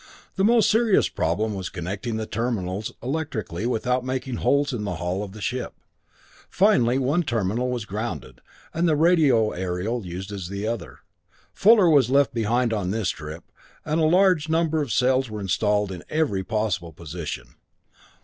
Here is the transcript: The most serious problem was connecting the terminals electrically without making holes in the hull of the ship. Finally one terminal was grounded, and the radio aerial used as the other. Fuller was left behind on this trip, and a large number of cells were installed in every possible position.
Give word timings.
The 0.35 0.43
most 0.43 0.67
serious 0.67 1.09
problem 1.09 1.53
was 1.53 1.69
connecting 1.69 2.17
the 2.17 2.25
terminals 2.25 2.91
electrically 3.03 3.67
without 3.67 4.03
making 4.03 4.37
holes 4.37 4.73
in 4.73 4.83
the 4.83 4.95
hull 4.95 5.21
of 5.21 5.31
the 5.33 5.41
ship. 5.43 5.75
Finally 6.49 6.97
one 6.97 7.21
terminal 7.21 7.69
was 7.69 7.85
grounded, 7.85 8.41
and 8.73 8.89
the 8.89 8.95
radio 8.95 9.51
aerial 9.51 10.03
used 10.03 10.31
as 10.31 10.47
the 10.47 10.65
other. 10.65 11.01
Fuller 11.53 11.87
was 11.87 12.09
left 12.09 12.33
behind 12.33 12.73
on 12.73 12.89
this 12.89 13.11
trip, 13.11 13.43
and 13.85 14.01
a 14.01 14.05
large 14.05 14.49
number 14.49 14.81
of 14.81 14.91
cells 14.91 15.29
were 15.29 15.39
installed 15.39 15.91
in 15.91 16.03
every 16.09 16.43
possible 16.43 16.91
position. 16.93 17.57